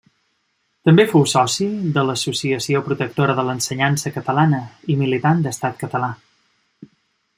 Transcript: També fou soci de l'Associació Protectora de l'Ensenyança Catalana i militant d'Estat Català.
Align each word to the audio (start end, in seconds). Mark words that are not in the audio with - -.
També 0.89 1.03
fou 1.09 1.25
soci 1.33 1.67
de 1.97 2.05
l'Associació 2.07 2.81
Protectora 2.87 3.37
de 3.41 3.45
l'Ensenyança 3.49 4.13
Catalana 4.17 4.63
i 4.95 4.97
militant 5.03 5.45
d'Estat 5.45 5.81
Català. 5.85 6.11